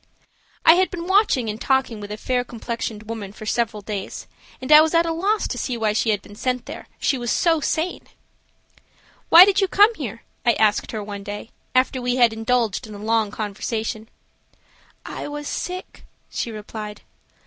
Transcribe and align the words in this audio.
I 0.65 0.73
had 0.73 0.89
been 0.89 1.05
watching 1.05 1.47
and 1.47 1.61
talking 1.61 1.99
with 1.99 2.11
a 2.11 2.17
fair 2.17 2.43
complexioned 2.43 3.03
woman 3.03 3.31
for 3.31 3.45
several 3.45 3.83
days, 3.83 4.25
and 4.59 4.71
I 4.71 4.81
was 4.81 4.95
at 4.95 5.05
a 5.05 5.13
loss 5.13 5.47
to 5.49 5.59
see 5.59 5.77
why 5.77 5.93
she 5.93 6.09
had 6.09 6.23
been 6.23 6.33
sent 6.33 6.65
there, 6.65 6.87
she 6.99 7.19
was 7.19 7.29
so 7.31 7.59
sane. 7.61 8.07
"Why 9.29 9.45
did 9.45 9.61
you 9.61 9.67
come 9.67 9.93
here?" 9.93 10.23
I 10.43 10.53
asked 10.53 10.91
her 10.91 11.03
one 11.03 11.21
day, 11.23 11.51
after 11.75 12.01
we 12.01 12.15
had 12.15 12.33
indulged 12.33 12.87
in 12.87 12.95
a 12.95 12.97
long 12.97 13.29
conversation. 13.29 14.09
"I 15.05 15.27
was 15.27 15.47
sick," 15.47 16.03
she 16.31 16.49
replied. 16.49 17.01